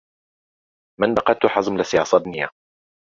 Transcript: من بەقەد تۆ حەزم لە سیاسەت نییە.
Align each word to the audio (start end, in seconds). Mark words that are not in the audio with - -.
من 1.01 1.09
بەقەد 1.19 1.37
تۆ 1.43 1.47
حەزم 1.55 1.75
لە 1.79 1.85
سیاسەت 1.91 2.23
نییە. 2.31 2.47